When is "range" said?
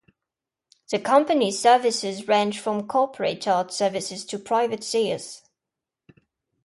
2.27-2.59